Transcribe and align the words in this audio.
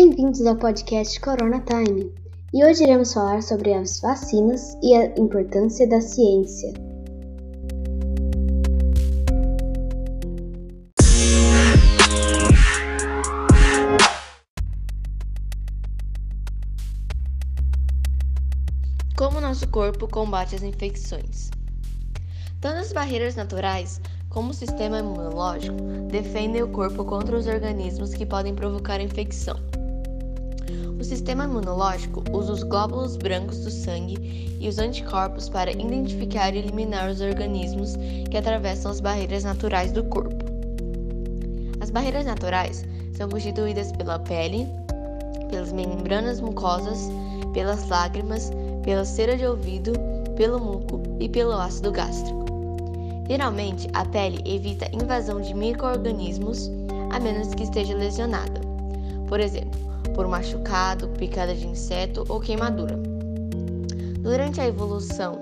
Bem-vindos 0.00 0.46
ao 0.46 0.54
podcast 0.54 1.20
Corona 1.20 1.60
Time. 1.62 2.14
E 2.54 2.64
hoje 2.64 2.84
iremos 2.84 3.12
falar 3.12 3.42
sobre 3.42 3.74
as 3.74 3.98
vacinas 3.98 4.78
e 4.80 4.94
a 4.94 5.06
importância 5.18 5.88
da 5.88 6.00
ciência. 6.00 6.72
Como 19.16 19.40
nosso 19.40 19.66
corpo 19.66 20.06
combate 20.06 20.54
as 20.54 20.62
infecções? 20.62 21.50
Tanto 22.60 22.78
as 22.78 22.92
barreiras 22.92 23.34
naturais 23.34 24.00
como 24.30 24.50
o 24.50 24.54
sistema 24.54 25.00
imunológico 25.00 25.76
defendem 26.08 26.62
o 26.62 26.68
corpo 26.68 27.04
contra 27.04 27.36
os 27.36 27.48
organismos 27.48 28.14
que 28.14 28.24
podem 28.24 28.54
provocar 28.54 29.00
infecção. 29.00 29.67
Sistema 31.08 31.44
imunológico 31.44 32.22
usa 32.30 32.52
os 32.52 32.62
glóbulos 32.62 33.16
brancos 33.16 33.60
do 33.64 33.70
sangue 33.70 34.54
e 34.60 34.68
os 34.68 34.78
anticorpos 34.78 35.48
para 35.48 35.72
identificar 35.72 36.54
e 36.54 36.58
eliminar 36.58 37.08
os 37.08 37.22
organismos 37.22 37.96
que 38.30 38.36
atravessam 38.36 38.90
as 38.90 39.00
barreiras 39.00 39.42
naturais 39.42 39.90
do 39.90 40.04
corpo. 40.04 40.44
As 41.80 41.88
barreiras 41.88 42.26
naturais 42.26 42.84
são 43.14 43.26
constituídas 43.26 43.90
pela 43.92 44.18
pele, 44.18 44.68
pelas 45.48 45.72
membranas 45.72 46.42
mucosas, 46.42 47.08
pelas 47.54 47.88
lágrimas, 47.88 48.50
pela 48.84 49.06
cera 49.06 49.34
de 49.34 49.46
ouvido, 49.46 49.94
pelo 50.36 50.60
muco 50.60 51.00
e 51.18 51.26
pelo 51.26 51.54
ácido 51.54 51.90
gástrico. 51.90 52.44
Geralmente, 53.26 53.88
a 53.94 54.04
pele 54.04 54.42
evita 54.44 54.94
invasão 54.94 55.40
de 55.40 55.54
microorganismos 55.54 56.70
a 57.08 57.18
menos 57.18 57.54
que 57.54 57.62
esteja 57.62 57.96
lesionada. 57.96 58.60
Por 59.26 59.40
exemplo, 59.40 59.87
por 60.14 60.26
machucado, 60.28 61.08
picada 61.10 61.54
de 61.54 61.66
inseto 61.66 62.24
ou 62.28 62.40
queimadura. 62.40 62.98
Durante 64.20 64.60
a 64.60 64.66
evolução 64.66 65.40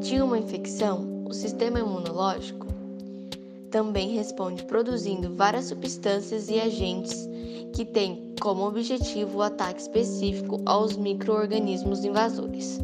de 0.00 0.20
uma 0.20 0.38
infecção, 0.38 1.24
o 1.26 1.32
sistema 1.32 1.80
imunológico 1.80 2.66
também 3.70 4.14
responde 4.14 4.64
produzindo 4.64 5.34
várias 5.34 5.66
substâncias 5.66 6.48
e 6.48 6.58
agentes 6.58 7.28
que 7.74 7.84
têm 7.84 8.34
como 8.40 8.66
objetivo 8.66 9.38
o 9.38 9.42
ataque 9.42 9.80
específico 9.80 10.60
aos 10.64 10.96
microorganismos 10.96 12.04
invasores. 12.04 12.80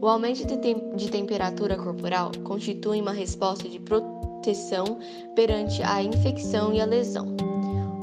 O 0.00 0.06
aumento 0.06 0.46
de, 0.46 0.56
tem 0.58 0.94
de 0.94 1.10
temperatura 1.10 1.76
corporal 1.76 2.30
constitui 2.44 3.00
uma 3.00 3.12
resposta 3.12 3.68
de 3.68 3.80
proteção 3.80 4.98
perante 5.34 5.82
a 5.82 6.02
infecção 6.02 6.72
e 6.72 6.80
a 6.80 6.84
lesão. 6.84 7.45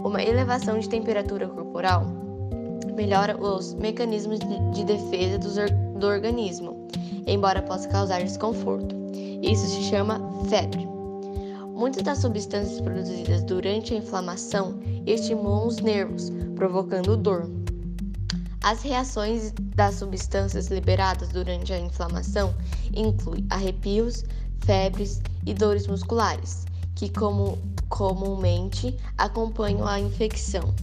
Uma 0.04 0.22
elevação 0.22 0.78
de 0.80 0.90
temperatura 0.90 1.48
corporal 1.48 2.06
melhora 2.94 3.42
os 3.42 3.74
mecanismos 3.74 4.40
de 4.74 4.84
defesa 4.84 5.40
do, 5.98 6.06
organismo, 6.06 6.90
embora 7.26 7.62
possa 7.62 7.88
causar 7.88 8.22
desconforto. 8.22 8.94
Isso 9.42 9.66
se 9.66 9.82
chama 9.84 10.20
febre. 10.50 10.86
Muitas 11.74 12.04
das 12.04 12.20
substâncias 12.20 12.82
produzidas 12.82 13.44
durante 13.44 13.94
a 13.94 13.98
inflamação 13.98 14.78
estimulam 15.06 15.68
os 15.68 15.80
nervos, 15.80 16.30
provocando 16.56 17.16
dor. 17.16 17.50
As 18.62 18.82
reações 18.84 19.54
das 19.74 19.96
substâncias 19.96 20.68
liberadas 20.68 21.30
durante 21.30 21.72
a 21.72 21.80
inflamação 21.80 22.54
incluem 22.94 23.46
arrepios, 23.50 24.26
febres 24.66 25.22
e 25.46 25.54
dores 25.54 25.88
musculares, 25.88 26.66
que 26.96 27.10
como, 27.10 27.58
comumente 27.90 28.98
acompanham 29.18 29.88
a 29.88 30.00
infecção. 30.00 30.74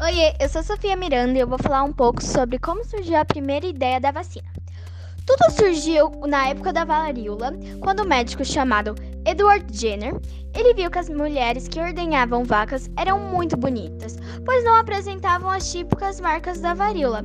Oiê, 0.00 0.32
eu 0.40 0.48
sou 0.48 0.62
Sofia 0.62 0.96
Miranda 0.96 1.36
e 1.36 1.40
eu 1.40 1.46
vou 1.46 1.58
falar 1.58 1.82
um 1.82 1.92
pouco 1.92 2.22
sobre 2.22 2.58
como 2.58 2.84
surgiu 2.84 3.16
a 3.16 3.24
primeira 3.24 3.66
ideia 3.66 4.00
da 4.00 4.10
vacina. 4.10 4.48
Tudo 5.26 5.50
surgiu 5.50 6.10
na 6.26 6.48
época 6.48 6.72
da 6.72 6.84
varíola, 6.84 7.52
quando 7.80 8.00
o 8.00 8.08
médico 8.08 8.42
chamado 8.44 8.94
Edward 9.28 9.66
Jenner, 9.70 10.18
ele 10.56 10.72
viu 10.72 10.90
que 10.90 10.98
as 10.98 11.10
mulheres 11.10 11.68
que 11.68 11.78
ordenhavam 11.78 12.44
vacas 12.44 12.88
eram 12.96 13.20
muito 13.20 13.58
bonitas, 13.58 14.16
pois 14.42 14.64
não 14.64 14.74
apresentavam 14.74 15.50
as 15.50 15.70
típicas 15.70 16.18
marcas 16.18 16.60
da 16.60 16.72
varíola. 16.72 17.22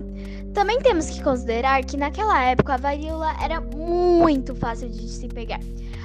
Também 0.53 0.79
temos 0.79 1.09
que 1.09 1.23
considerar 1.23 1.81
que 1.85 1.95
naquela 1.95 2.43
época 2.43 2.73
a 2.73 2.77
varíola 2.77 3.33
era 3.41 3.61
muito 3.61 4.53
fácil 4.53 4.89
de 4.89 5.07
se 5.07 5.29
pegar 5.29 5.61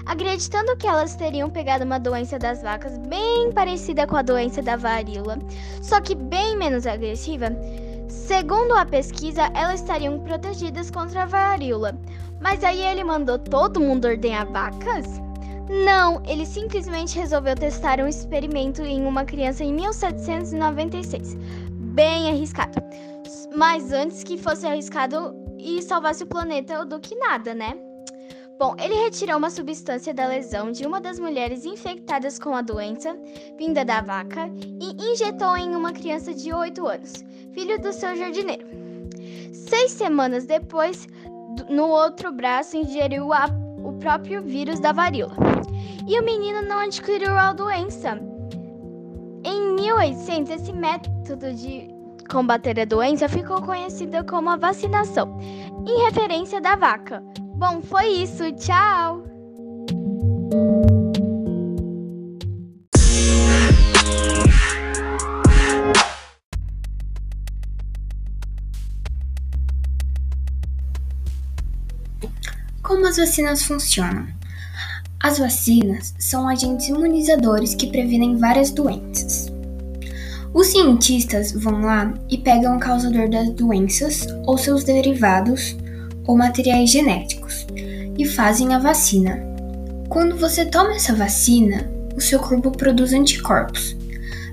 acreditando 0.06 0.76
que 0.76 0.86
elas 0.86 1.16
teriam 1.16 1.50
pegado 1.50 1.84
uma 1.84 1.98
doença 1.98 2.38
das 2.38 2.62
vacas 2.62 2.96
bem 2.96 3.52
parecida 3.52 4.06
com 4.06 4.16
a 4.16 4.22
doença 4.22 4.62
da 4.62 4.74
varíola, 4.74 5.38
só 5.82 6.00
que 6.00 6.14
bem 6.14 6.56
menos 6.56 6.86
agressiva. 6.86 7.48
Segundo 8.08 8.72
a 8.72 8.86
pesquisa, 8.86 9.50
elas 9.52 9.80
estariam 9.80 10.20
protegidas 10.20 10.90
contra 10.90 11.24
a 11.24 11.26
varíola. 11.26 12.00
Mas 12.40 12.64
aí 12.64 12.80
ele 12.80 13.04
mandou 13.04 13.38
todo 13.38 13.80
mundo 13.80 14.06
ordenhar 14.06 14.46
vacas? 14.46 15.27
Não, 15.68 16.22
ele 16.26 16.46
simplesmente 16.46 17.18
resolveu 17.18 17.54
testar 17.54 18.00
um 18.00 18.08
experimento 18.08 18.82
em 18.82 19.04
uma 19.04 19.24
criança 19.24 19.62
em 19.62 19.72
1796. 19.72 21.34
Bem 21.94 22.30
arriscado. 22.30 22.82
Mas 23.54 23.92
antes 23.92 24.24
que 24.24 24.38
fosse 24.38 24.66
arriscado 24.66 25.34
e 25.58 25.82
salvasse 25.82 26.22
o 26.22 26.26
planeta 26.26 26.84
do 26.86 26.98
que 26.98 27.14
nada, 27.16 27.54
né? 27.54 27.74
Bom, 28.58 28.74
ele 28.80 28.94
retirou 28.94 29.36
uma 29.36 29.50
substância 29.50 30.12
da 30.12 30.26
lesão 30.26 30.72
de 30.72 30.84
uma 30.84 31.00
das 31.00 31.20
mulheres 31.20 31.64
infectadas 31.64 32.40
com 32.40 32.56
a 32.56 32.62
doença 32.62 33.16
vinda 33.56 33.84
da 33.84 34.00
vaca 34.00 34.50
e 34.80 35.12
injetou 35.12 35.56
em 35.56 35.76
uma 35.76 35.92
criança 35.92 36.34
de 36.34 36.52
8 36.52 36.84
anos, 36.84 37.24
filho 37.52 37.80
do 37.80 37.92
seu 37.92 38.16
jardineiro. 38.16 38.66
Seis 39.52 39.92
semanas 39.92 40.44
depois, 40.44 41.06
no 41.68 41.86
outro 41.86 42.32
braço, 42.32 42.76
ingeriu 42.76 43.32
a, 43.32 43.46
o 43.88 43.98
próprio 43.98 44.42
vírus 44.42 44.80
da 44.80 44.92
varíola. 44.92 45.36
E 46.06 46.18
o 46.18 46.24
menino 46.24 46.62
não 46.62 46.80
adquiriu 46.80 47.36
a 47.36 47.52
doença. 47.52 48.18
Em 49.44 49.74
1800, 49.74 50.52
esse 50.52 50.72
método 50.72 51.52
de 51.54 51.88
combater 52.30 52.78
a 52.80 52.84
doença 52.84 53.28
ficou 53.28 53.62
conhecido 53.62 54.24
como 54.24 54.50
a 54.50 54.56
vacinação, 54.56 55.38
em 55.86 56.04
referência 56.04 56.60
da 56.60 56.76
vaca. 56.76 57.22
Bom, 57.56 57.80
foi 57.80 58.06
isso. 58.08 58.52
Tchau! 58.52 59.27
As 73.08 73.16
vacinas 73.16 73.62
funcionam? 73.62 74.26
As 75.18 75.38
vacinas 75.38 76.14
são 76.18 76.46
agentes 76.46 76.88
imunizadores 76.88 77.74
que 77.74 77.86
previnem 77.86 78.36
várias 78.36 78.70
doenças. 78.70 79.50
Os 80.52 80.66
cientistas 80.66 81.52
vão 81.52 81.80
lá 81.80 82.12
e 82.28 82.36
pegam 82.36 82.76
o 82.76 82.78
causador 82.78 83.30
das 83.30 83.48
doenças 83.50 84.26
ou 84.44 84.58
seus 84.58 84.84
derivados 84.84 85.74
ou 86.26 86.36
materiais 86.36 86.90
genéticos 86.90 87.66
e 88.18 88.26
fazem 88.26 88.74
a 88.74 88.78
vacina. 88.78 89.42
Quando 90.10 90.36
você 90.36 90.66
toma 90.66 90.94
essa 90.94 91.14
vacina, 91.14 91.90
o 92.14 92.20
seu 92.20 92.38
corpo 92.38 92.70
produz 92.70 93.14
anticorpos, 93.14 93.96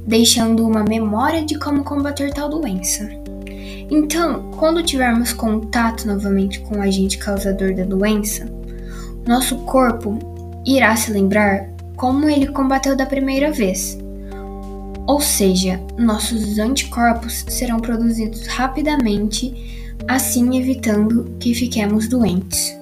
deixando 0.07 0.65
uma 0.65 0.83
memória 0.83 1.43
de 1.43 1.59
como 1.59 1.83
combater 1.83 2.33
tal 2.33 2.47
doença. 2.47 3.24
Então, 3.89 4.51
quando 4.57 4.83
tivermos 4.83 5.31
contato 5.31 6.07
novamente 6.07 6.59
com 6.61 6.77
o 6.77 6.81
agente 6.81 7.17
causador 7.17 7.75
da 7.75 7.83
doença, 7.83 8.49
nosso 9.27 9.57
corpo 9.59 10.17
irá 10.65 10.95
se 10.95 11.11
lembrar 11.11 11.69
como 11.95 12.29
ele 12.29 12.47
combateu 12.47 12.95
da 12.95 13.05
primeira 13.05 13.51
vez. 13.51 13.97
Ou 15.07 15.21
seja, 15.21 15.79
nossos 15.97 16.57
anticorpos 16.57 17.45
serão 17.47 17.79
produzidos 17.79 18.47
rapidamente 18.47 19.93
assim 20.07 20.57
evitando 20.57 21.35
que 21.39 21.53
fiquemos 21.53 22.07
doentes. 22.07 22.75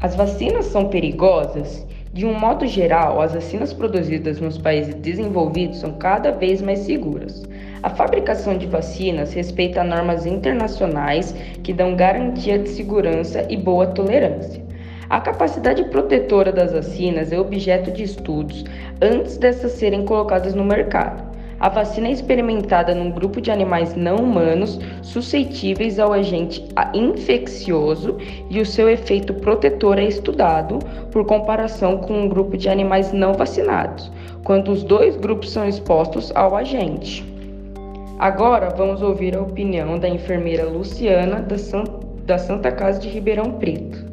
As 0.00 0.14
vacinas 0.14 0.66
são 0.66 0.88
perigosas? 0.88 1.84
De 2.12 2.24
um 2.24 2.32
modo 2.32 2.64
geral, 2.68 3.20
as 3.20 3.34
vacinas 3.34 3.72
produzidas 3.72 4.40
nos 4.40 4.56
países 4.56 4.94
desenvolvidos 4.94 5.80
são 5.80 5.92
cada 5.94 6.30
vez 6.30 6.62
mais 6.62 6.80
seguras. 6.80 7.42
A 7.82 7.90
fabricação 7.90 8.56
de 8.56 8.64
vacinas 8.64 9.32
respeita 9.32 9.82
normas 9.82 10.24
internacionais 10.24 11.34
que 11.64 11.72
dão 11.72 11.96
garantia 11.96 12.60
de 12.60 12.68
segurança 12.68 13.44
e 13.50 13.56
boa 13.56 13.88
tolerância. 13.88 14.62
A 15.10 15.20
capacidade 15.20 15.82
protetora 15.86 16.52
das 16.52 16.72
vacinas 16.72 17.32
é 17.32 17.38
objeto 17.40 17.90
de 17.90 18.04
estudos 18.04 18.64
antes 19.02 19.36
dessas 19.36 19.72
serem 19.72 20.04
colocadas 20.04 20.54
no 20.54 20.64
mercado. 20.64 21.27
A 21.60 21.68
vacina 21.68 22.06
é 22.06 22.12
experimentada 22.12 22.94
num 22.94 23.10
grupo 23.10 23.40
de 23.40 23.50
animais 23.50 23.96
não 23.96 24.16
humanos 24.16 24.78
suscetíveis 25.02 25.98
ao 25.98 26.12
agente 26.12 26.64
infeccioso 26.94 28.16
e 28.48 28.60
o 28.60 28.66
seu 28.66 28.88
efeito 28.88 29.34
protetor 29.34 29.98
é 29.98 30.04
estudado 30.04 30.78
por 31.10 31.26
comparação 31.26 31.98
com 31.98 32.12
um 32.12 32.28
grupo 32.28 32.56
de 32.56 32.68
animais 32.68 33.12
não 33.12 33.34
vacinados, 33.34 34.10
quando 34.44 34.70
os 34.70 34.84
dois 34.84 35.16
grupos 35.16 35.50
são 35.50 35.68
expostos 35.68 36.30
ao 36.36 36.56
agente. 36.56 37.24
Agora 38.20 38.70
vamos 38.70 39.02
ouvir 39.02 39.36
a 39.36 39.42
opinião 39.42 39.98
da 39.98 40.08
enfermeira 40.08 40.64
Luciana 40.64 41.44
da 42.24 42.38
Santa 42.38 42.70
Casa 42.70 43.00
de 43.00 43.08
Ribeirão 43.08 43.52
Preto. 43.52 44.07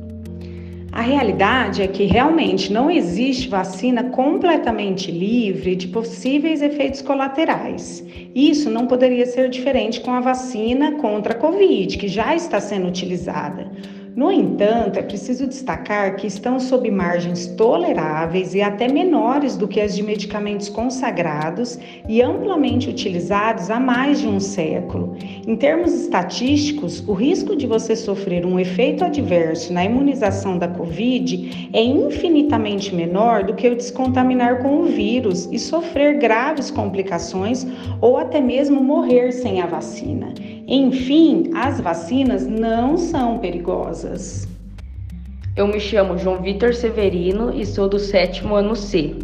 A 0.95 1.01
realidade 1.01 1.81
é 1.81 1.87
que 1.87 2.05
realmente 2.05 2.71
não 2.71 2.89
existe 2.89 3.49
vacina 3.49 4.05
completamente 4.11 5.11
livre 5.11 5.75
de 5.75 5.89
possíveis 5.89 6.61
efeitos 6.61 7.01
colaterais. 7.01 8.01
Isso 8.33 8.69
não 8.69 8.87
poderia 8.87 9.25
ser 9.25 9.49
diferente 9.49 9.99
com 9.99 10.11
a 10.11 10.21
vacina 10.21 10.93
contra 10.93 11.33
a 11.33 11.37
Covid, 11.37 11.97
que 11.97 12.07
já 12.07 12.33
está 12.33 12.61
sendo 12.61 12.87
utilizada. 12.87 13.69
No 14.15 14.31
entanto, 14.31 14.97
é 14.97 15.01
preciso 15.01 15.45
destacar 15.45 16.15
que 16.15 16.25
estão 16.25 16.57
sob 16.57 16.89
margens 16.89 17.47
toleráveis 17.47 18.55
e 18.55 18.61
até 18.61 18.87
menores 18.87 19.57
do 19.57 19.67
que 19.67 19.81
as 19.81 19.93
de 19.93 20.01
medicamentos 20.01 20.69
consagrados 20.69 21.77
e 22.07 22.21
amplamente 22.21 22.89
utilizados 22.89 23.69
há 23.69 23.77
mais 23.77 24.21
de 24.21 24.27
um 24.29 24.39
século. 24.39 25.17
Em 25.45 25.53
termos 25.57 25.93
estatísticos, 25.93 27.05
o 27.05 27.11
risco 27.11 27.57
de 27.57 27.67
você 27.67 27.93
sofrer 27.93 28.45
um 28.45 28.57
efeito 28.57 29.03
adverso 29.03 29.73
na 29.73 29.83
imunização 29.83 30.57
da 30.57 30.69
Covid 30.69 31.69
é 31.73 31.83
infinitamente 31.83 32.95
menor 32.95 33.43
do 33.43 33.53
que 33.53 33.67
o 33.67 33.75
de 33.75 33.83
se 33.83 33.91
contaminar 33.91 34.59
com 34.59 34.79
o 34.79 34.85
vírus 34.85 35.49
e 35.51 35.59
sofrer 35.59 36.19
graves 36.19 36.71
complicações 36.71 37.67
ou 37.99 38.17
até 38.17 38.39
mesmo 38.39 38.81
morrer 38.81 39.33
sem 39.33 39.59
a 39.59 39.65
vacina. 39.65 40.33
Enfim, 40.67 41.51
as 41.53 41.79
vacinas 41.79 42.47
não 42.47 42.97
são 42.97 43.37
perigosas. 43.37 44.47
Eu 45.55 45.67
me 45.67 45.79
chamo 45.79 46.17
João 46.17 46.41
Vitor 46.41 46.73
Severino 46.73 47.53
e 47.55 47.63
sou 47.63 47.87
do 47.87 47.99
sétimo 47.99 48.55
ano 48.55 48.75
C. 48.75 49.15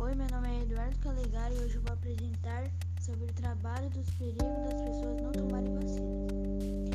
Oi, 0.00 0.14
meu 0.14 0.26
nome 0.32 0.48
é 0.48 0.62
Eduardo 0.62 0.96
Calegari 1.00 1.54
e 1.56 1.62
hoje 1.62 1.74
eu 1.74 1.82
vou 1.82 1.92
apresentar 1.92 2.64
sobre 3.02 3.24
o 3.24 3.34
trabalho 3.34 3.90
dos 3.90 4.08
perigos 4.14 4.38
das 4.38 4.80
pessoas 4.82 5.22
não 5.22 5.32
tomarem 5.32 5.74
vacinas. 5.74 6.85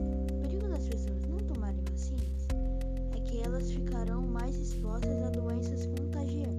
Elas 3.62 3.72
ficarão 3.72 4.22
mais 4.24 4.58
expostas 4.58 5.22
a 5.22 5.30
doenças 5.30 5.86
contagiantes. 5.86 6.51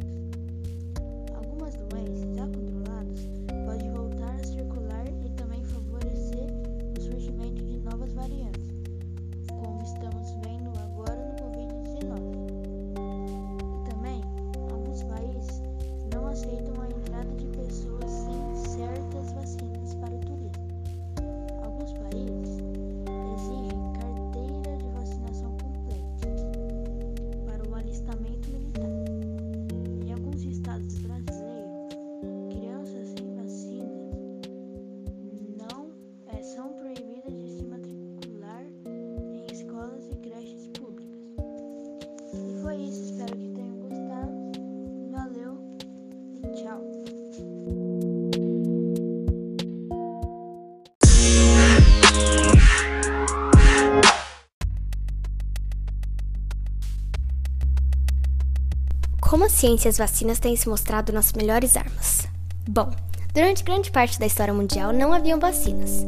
Como 59.32 59.46
a 59.46 59.48
ciência 59.48 59.88
e 59.88 59.90
as 59.90 59.96
vacinas 59.96 60.38
têm 60.38 60.54
se 60.56 60.68
mostrado 60.68 61.10
nossas 61.10 61.32
melhores 61.32 61.74
armas? 61.74 62.28
Bom, 62.68 62.90
durante 63.32 63.64
grande 63.64 63.90
parte 63.90 64.20
da 64.20 64.26
história 64.26 64.52
mundial 64.52 64.92
não 64.92 65.10
haviam 65.10 65.40
vacinas. 65.40 66.04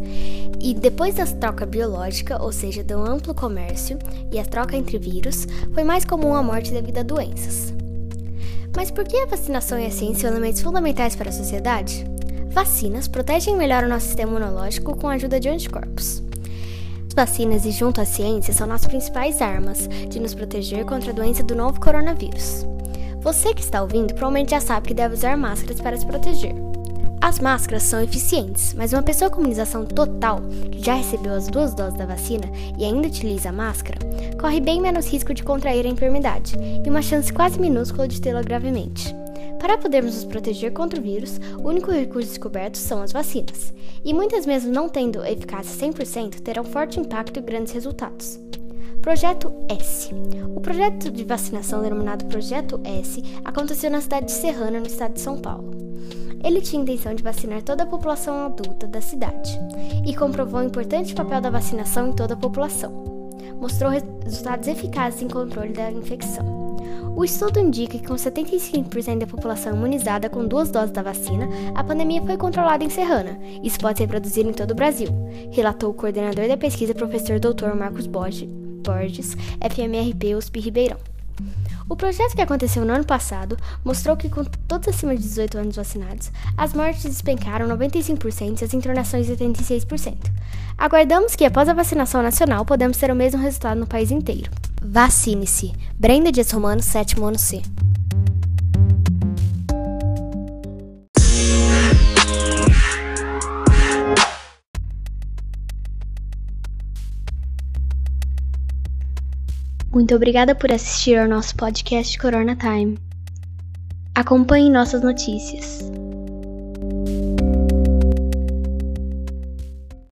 E 0.61 0.75
depois 0.75 1.15
da 1.15 1.25
troca 1.25 1.65
biológica, 1.65 2.37
ou 2.43 2.53
seja, 2.53 2.85
do 2.85 2.99
amplo 2.99 3.35
comércio 3.35 3.99
e 4.31 4.39
a 4.39 4.45
troca 4.45 4.77
entre 4.77 4.99
vírus, 4.99 5.47
foi 5.73 5.83
mais 5.85 6.05
comum 6.05 6.35
a 6.35 6.43
morte 6.43 6.71
devido 6.71 6.99
a 6.99 7.03
doenças. 7.03 7.73
Mas 8.77 8.91
por 8.91 9.05
que 9.05 9.17
a 9.17 9.25
vacinação 9.25 9.79
e 9.79 9.87
a 9.87 9.91
ciência 9.91 10.29
são 10.29 10.31
elementos 10.31 10.61
fundamentais 10.61 11.17
para 11.17 11.31
a 11.31 11.33
sociedade? 11.33 12.05
Vacinas 12.51 13.09
protegem 13.09 13.57
melhor 13.57 13.85
o 13.85 13.89
nosso 13.89 14.05
sistema 14.05 14.33
imunológico 14.33 14.99
com 14.99 15.09
a 15.09 15.15
ajuda 15.15 15.41
de 15.41 15.49
anticorpos. 15.49 16.23
As 17.09 17.15
vacinas 17.15 17.65
e 17.65 17.71
junto 17.71 18.03
à 18.03 18.05
ciência 18.05 18.53
são 18.53 18.67
nossas 18.67 18.87
principais 18.87 19.41
armas 19.41 19.89
de 20.11 20.21
nos 20.21 20.35
proteger 20.35 20.85
contra 20.85 21.11
a 21.11 21.15
doença 21.15 21.43
do 21.43 21.55
novo 21.55 21.81
coronavírus. 21.81 22.67
Você 23.25 23.55
que 23.55 23.63
está 23.63 23.81
ouvindo 23.81 24.13
provavelmente 24.13 24.51
já 24.51 24.61
sabe 24.61 24.89
que 24.89 24.95
deve 24.95 25.15
usar 25.15 25.35
máscaras 25.35 25.81
para 25.81 25.97
se 25.97 26.05
proteger. 26.05 26.55
As 27.23 27.39
máscaras 27.39 27.83
são 27.85 28.03
eficientes, 28.03 28.75
mas 28.75 28.93
uma 28.93 29.03
pessoa 29.03 29.31
com 29.31 29.41
imunização 29.41 29.87
total, 29.87 30.43
que 30.71 30.85
já 30.85 30.93
recebeu 30.93 31.33
as 31.33 31.49
duas 31.49 31.73
doses 31.73 31.97
da 31.97 32.05
vacina 32.05 32.45
e 32.79 32.85
ainda 32.85 33.09
utiliza 33.09 33.49
a 33.49 33.53
máscara, 33.53 33.99
corre 34.39 34.61
bem 34.61 34.79
menos 34.79 35.11
risco 35.11 35.33
de 35.33 35.43
contrair 35.43 35.87
a 35.87 35.89
enfermidade 35.89 36.55
e 36.85 36.91
uma 36.91 37.01
chance 37.01 37.33
quase 37.33 37.59
minúscula 37.59 38.07
de 38.07 38.21
tê-la 38.21 38.43
gravemente. 38.43 39.17
Para 39.59 39.79
podermos 39.79 40.17
nos 40.17 40.27
proteger 40.27 40.75
contra 40.75 41.01
o 41.01 41.03
vírus, 41.03 41.41
o 41.57 41.67
único 41.67 41.91
recurso 41.91 42.29
descoberto 42.29 42.77
são 42.77 43.01
as 43.01 43.11
vacinas, 43.11 43.73
e 44.05 44.13
muitas 44.13 44.45
mesmo 44.45 44.71
não 44.71 44.87
tendo 44.87 45.25
eficácia 45.25 45.89
100%, 45.89 46.41
terão 46.41 46.63
forte 46.63 47.01
impacto 47.01 47.39
e 47.39 47.43
grandes 47.43 47.73
resultados. 47.73 48.39
Projeto 49.05 49.53
S. 49.69 50.15
O 50.57 50.63
projeto 50.63 51.11
de 51.11 51.25
vacinação 51.25 51.83
denominado 51.83 52.25
Projeto 52.25 52.81
S 52.83 53.23
aconteceu 53.45 53.91
na 53.91 54.01
cidade 54.01 54.25
de 54.25 54.33
Serrana, 54.33 54.81
no 54.81 54.87
estado 54.87 55.13
de 55.13 55.21
São 55.21 55.37
Paulo. 55.37 55.73
Ele 56.43 56.63
tinha 56.63 56.81
intenção 56.81 57.15
de 57.15 57.23
vacinar 57.23 57.61
toda 57.61 57.83
a 57.83 57.87
população 57.87 58.47
adulta 58.47 58.87
da 58.87 59.03
cidade 59.03 59.61
e 60.07 60.17
comprovou 60.17 60.61
o 60.61 60.65
importante 60.65 61.15
papel 61.15 61.43
da 61.43 61.51
vacinação 61.51 62.09
em 62.09 62.13
toda 62.15 62.33
a 62.33 62.37
população. 62.39 63.29
Mostrou 63.61 63.91
resultados 63.91 64.69
eficazes 64.69 65.21
em 65.21 65.29
controle 65.29 65.75
da 65.75 65.93
infecção. 65.93 66.79
O 67.15 67.23
estudo 67.27 67.61
indica 67.61 67.99
que 67.99 68.07
com 68.07 68.15
75% 68.15 69.19
da 69.19 69.27
população 69.27 69.75
imunizada 69.77 70.31
com 70.31 70.47
duas 70.47 70.71
doses 70.71 70.93
da 70.93 71.03
vacina, 71.03 71.47
a 71.75 71.85
pandemia 71.85 72.23
foi 72.23 72.39
controlada 72.39 72.83
em 72.83 72.89
Serrana. 72.89 73.39
Isso 73.63 73.79
pode 73.79 73.99
ser 73.99 74.09
produzido 74.09 74.49
em 74.49 74.55
todo 74.55 74.71
o 74.71 74.75
Brasil, 74.75 75.09
relatou 75.51 75.91
o 75.91 75.95
coordenador 75.95 76.49
da 76.49 76.57
pesquisa, 76.57 76.95
professor 76.95 77.39
Dr. 77.39 77.75
Marcos 77.77 78.07
Borges, 78.07 78.64
Borges, 78.85 79.37
FMRP 79.61 80.37
USP 80.37 80.61
Ribeirão. 80.61 80.99
O 81.89 81.97
projeto 81.97 82.35
que 82.35 82.41
aconteceu 82.41 82.85
no 82.85 82.93
ano 82.95 83.05
passado 83.05 83.59
mostrou 83.85 84.17
que, 84.17 84.31
com 84.31 84.45
todos 84.45 84.89
acima 84.89 85.15
de 85.15 85.23
18 85.23 85.59
anos 85.59 85.77
vacinados, 85.77 86.31
as 86.57 86.73
mortes 86.73 87.05
despencaram 87.05 87.69
95% 87.69 88.61
e 88.61 88.65
as 88.65 88.73
internações 88.73 89.29
86%. 89.29 90.17
Aguardamos 90.79 91.35
que, 91.35 91.45
após 91.45 91.69
a 91.69 91.75
vacinação 91.75 92.23
nacional, 92.23 92.65
podemos 92.65 92.97
ter 92.97 93.11
o 93.11 93.17
mesmo 93.17 93.41
resultado 93.41 93.79
no 93.79 93.87
país 93.87 94.11
inteiro. 94.11 94.51
Vacine-se. 94.83 95.73
Brenda 95.99 96.33
Dias 96.33 96.51
Romano, 96.51 96.83
sétimo 96.83 97.27
ano 97.27 97.39
C. 97.39 97.61
Muito 109.95 110.13
obrigada 110.13 110.57
por 110.57 110.73
assistir 110.73 111.17
ao 111.17 111.29
nosso 111.29 111.55
podcast 111.55 112.19
Corona 112.19 112.57
Time. 112.57 112.99
Acompanhe 114.13 114.69
nossas 114.69 115.03
notícias. 115.03 115.89